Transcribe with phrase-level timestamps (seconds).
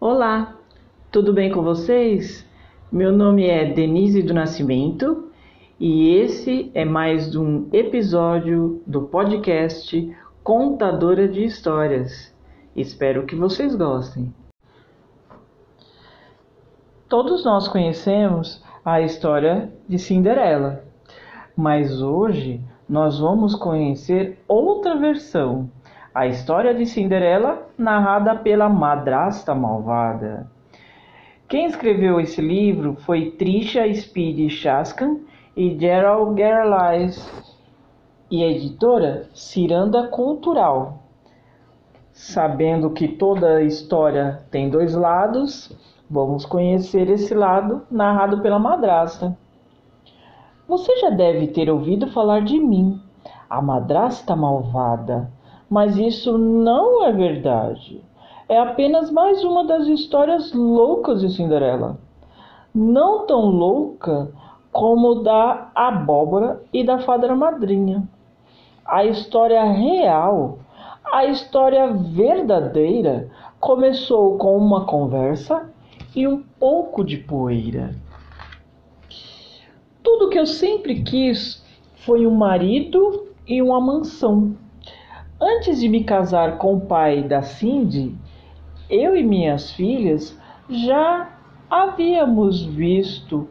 [0.00, 0.56] Olá,
[1.10, 2.46] tudo bem com vocês?
[2.90, 5.28] Meu nome é Denise do Nascimento
[5.80, 12.32] e esse é mais um episódio do podcast Contadora de Histórias.
[12.76, 14.32] Espero que vocês gostem.
[17.08, 20.84] Todos nós conhecemos a história de Cinderela,
[21.56, 25.68] mas hoje nós vamos conhecer outra versão,
[26.18, 30.50] a história de Cinderela narrada pela madrasta malvada.
[31.46, 35.18] Quem escreveu esse livro foi Trisha Speed Chaskan
[35.56, 37.24] e Gerald Gerlais,
[38.28, 41.04] e a editora Ciranda Cultural.
[42.12, 45.70] Sabendo que toda história tem dois lados,
[46.10, 49.38] vamos conhecer esse lado narrado pela madrasta.
[50.66, 53.00] Você já deve ter ouvido falar de mim,
[53.48, 55.30] a madrasta malvada,
[55.68, 58.02] mas isso não é verdade.
[58.48, 61.98] É apenas mais uma das histórias loucas de Cinderela.
[62.74, 64.30] Não tão louca
[64.72, 68.08] como da abóbora e da fada madrinha.
[68.86, 70.60] A história real,
[71.12, 73.28] a história verdadeira,
[73.60, 75.70] começou com uma conversa
[76.16, 77.94] e um pouco de poeira.
[80.02, 81.62] Tudo que eu sempre quis
[82.06, 84.56] foi um marido e uma mansão.
[85.40, 88.12] Antes de me casar com o pai da Cindy,
[88.90, 90.36] eu e minhas filhas
[90.68, 91.30] já
[91.70, 93.48] havíamos visto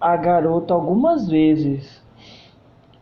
[0.00, 2.02] a garota algumas vezes.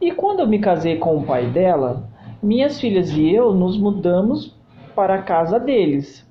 [0.00, 2.08] E quando eu me casei com o pai dela,
[2.42, 4.52] minhas filhas e eu nos mudamos
[4.96, 6.26] para a casa deles.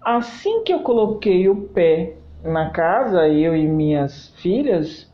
[0.00, 5.12] Assim que eu coloquei o pé na casa, eu e minhas filhas,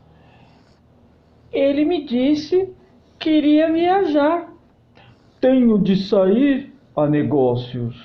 [1.53, 2.73] ele me disse
[3.19, 4.52] que iria viajar.
[5.43, 7.97] Tenho de sair a negócios.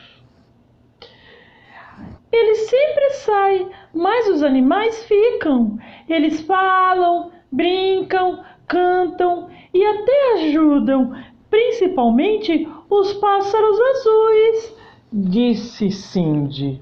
[2.31, 5.77] Ele sempre sai, mas os animais ficam.
[6.09, 11.13] Eles falam, brincam, cantam e até ajudam,
[11.47, 14.75] principalmente os pássaros azuis,
[15.13, 16.81] disse Cindy.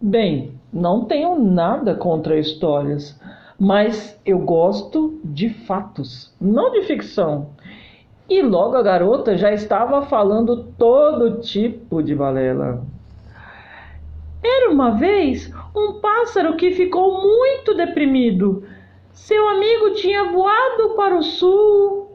[0.00, 3.20] Bem, não tenho nada contra histórias,
[3.58, 7.50] mas eu gosto de fatos, não de ficção.
[8.30, 12.80] E logo a garota já estava falando todo tipo de balela.
[14.40, 18.62] Era uma vez um pássaro que ficou muito deprimido.
[19.12, 22.12] Seu amigo tinha voado para o sul.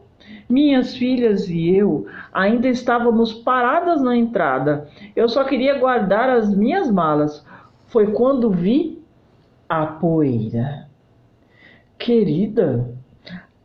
[0.47, 4.87] Minhas filhas e eu ainda estávamos paradas na entrada.
[5.17, 7.45] Eu só queria guardar as minhas malas.
[7.87, 9.03] Foi quando vi
[9.67, 10.87] a poeira.
[11.99, 12.89] Querida,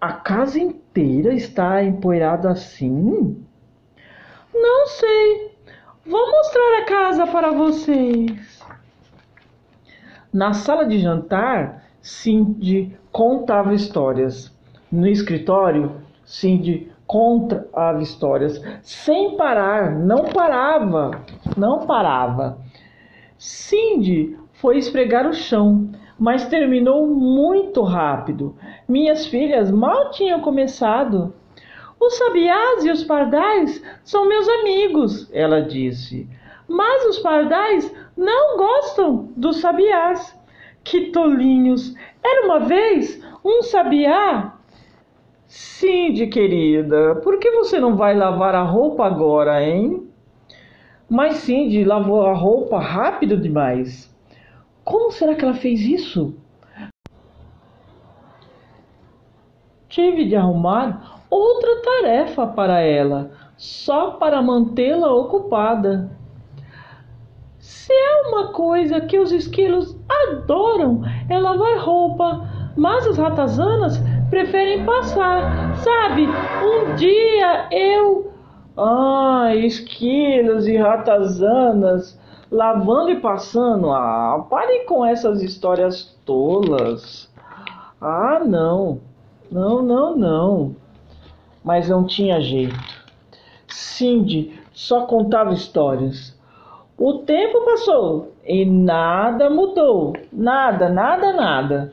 [0.01, 3.45] a casa inteira está empoeirada assim?
[4.55, 5.51] Não sei.
[6.07, 8.65] Vou mostrar a casa para vocês.
[10.33, 14.51] Na sala de jantar, Cindy contava histórias.
[14.91, 21.11] No escritório, Cindy contava histórias sem parar, não parava,
[21.57, 22.59] não parava.
[23.37, 28.55] Cindy foi esfregar o chão, mas terminou muito rápido.
[28.87, 31.33] Minhas filhas mal tinham começado.
[31.99, 36.29] Os sabiás e os pardais são meus amigos, ela disse.
[36.69, 40.39] Mas os pardais não gostam dos sabiás.
[40.85, 41.95] Que tolinhos!
[42.23, 44.57] Era uma vez um sabiá.
[45.47, 50.07] Cindy, querida, por que você não vai lavar a roupa agora, hein?
[51.09, 54.15] Mas Cindy lavou a roupa rápido demais.
[54.91, 56.35] Como será que ela fez isso?
[59.89, 66.11] Tive de arrumar outra tarefa para ela, só para mantê-la ocupada.
[67.61, 73.97] Se é uma coisa que os esquilos adoram é lavar roupa, mas as ratazanas
[74.29, 75.73] preferem passar.
[75.77, 78.33] Sabe, um dia eu.
[78.77, 82.20] Ah, esquilos e ratazanas
[82.51, 83.91] lavando e passando.
[83.91, 87.31] Ah, pare com essas histórias tolas.
[88.01, 89.01] Ah, não.
[89.51, 90.77] Não, não, não.
[91.63, 92.79] Mas não tinha jeito.
[93.69, 96.39] Cindy só contava histórias.
[96.99, 100.15] O tempo passou e nada mudou.
[100.33, 101.93] Nada, nada, nada.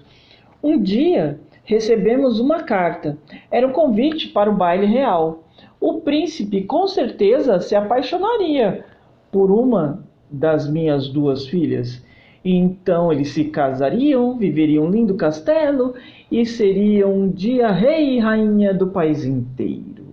[0.61, 3.17] Um dia recebemos uma carta.
[3.51, 5.43] Era um convite para o baile real.
[5.79, 8.85] O príncipe com certeza se apaixonaria
[9.31, 12.03] por uma das minhas duas filhas.
[12.43, 15.95] Então eles se casariam, viveriam um lindo castelo
[16.31, 20.05] e seriam um dia rei e rainha do país inteiro.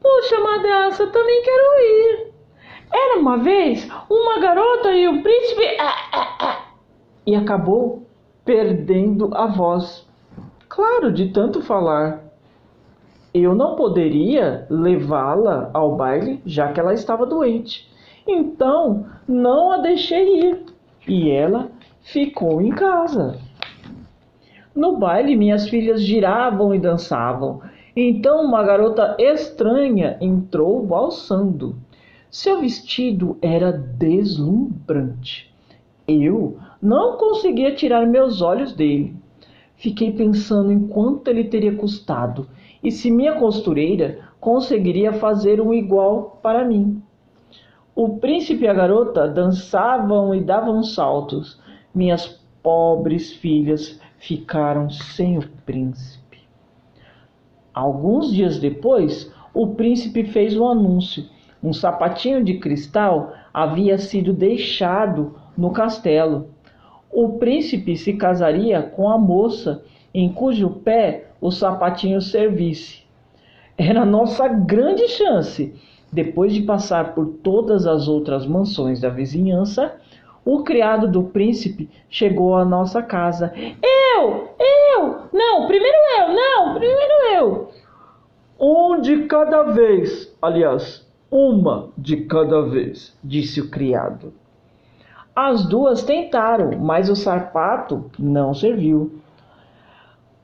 [0.00, 2.28] Puxa, madraça, também quero ir.
[2.92, 5.64] Era uma vez uma garota e um príncipe.
[5.78, 6.64] Ah, ah, ah.
[7.26, 8.06] E acabou
[8.44, 10.06] perdendo a voz.
[10.68, 12.24] Claro, de tanto falar.
[13.34, 17.88] Eu não poderia levá-la ao baile, já que ela estava doente.
[18.28, 20.64] Então, não a deixei ir.
[21.08, 21.70] E ela
[22.02, 23.38] ficou em casa.
[24.74, 27.62] No baile, minhas filhas giravam e dançavam.
[27.96, 31.74] Então, uma garota estranha entrou valsando.
[32.30, 35.50] Seu vestido era deslumbrante.
[36.06, 39.16] Eu não conseguia tirar meus olhos dele.
[39.76, 42.46] Fiquei pensando em quanto ele teria custado
[42.82, 47.02] e se minha costureira conseguiria fazer um igual para mim.
[48.00, 51.60] O príncipe e a garota dançavam e davam saltos.
[51.92, 52.28] Minhas
[52.62, 56.38] pobres filhas ficaram sem o príncipe.
[57.74, 61.24] Alguns dias depois, o príncipe fez um anúncio.
[61.60, 66.50] Um sapatinho de cristal havia sido deixado no castelo.
[67.10, 69.82] O príncipe se casaria com a moça
[70.14, 73.02] em cujo pé o sapatinho servisse.
[73.76, 75.74] Era nossa grande chance.
[76.10, 79.96] Depois de passar por todas as outras mansões da vizinhança,
[80.44, 83.52] o criado do príncipe chegou à nossa casa.
[83.54, 84.48] Eu!
[84.58, 85.28] Eu!
[85.32, 86.34] Não, primeiro eu!
[86.34, 87.68] Não, primeiro eu!
[88.58, 94.32] Um de cada vez, aliás, uma de cada vez, disse o criado.
[95.36, 99.20] As duas tentaram, mas o sapato não serviu.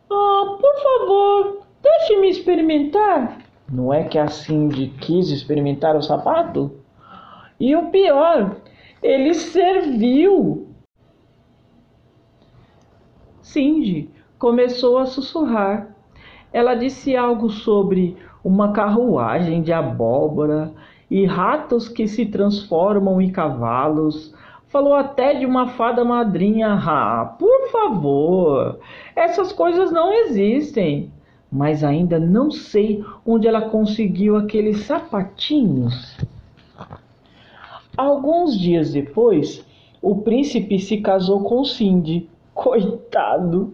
[0.09, 3.39] Ah, por favor, deixe-me experimentar.
[3.75, 6.71] Não é que a Cindy quis experimentar o sapato?
[7.59, 8.55] E o pior,
[9.03, 10.69] ele serviu.
[13.43, 15.89] Cindy começou a sussurrar.
[16.53, 20.73] Ela disse algo sobre uma carruagem de abóbora
[21.11, 24.33] e ratos que se transformam em cavalos.
[24.69, 26.69] Falou até de uma fada madrinha.
[26.75, 28.79] Ah, por favor,
[29.17, 31.13] essas coisas não existem.
[31.55, 36.19] Mas ainda não sei onde ela conseguiu aqueles sapatinhos.
[37.97, 39.65] Alguns dias depois,
[40.03, 42.29] o príncipe se casou com Cindy.
[42.53, 43.73] Coitado!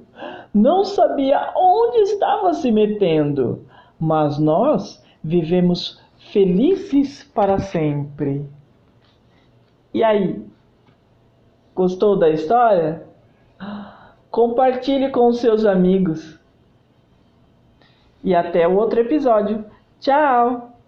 [0.52, 3.64] Não sabia onde estava se metendo
[4.00, 6.00] mas nós vivemos
[6.32, 8.48] felizes para sempre.
[9.92, 10.42] E aí?
[11.74, 13.06] Gostou da história?
[14.30, 16.39] Compartilhe com seus amigos.
[18.22, 19.64] E até o outro episódio.
[20.00, 20.70] Tchau!